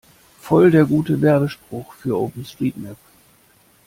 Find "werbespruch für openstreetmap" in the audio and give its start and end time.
1.21-2.97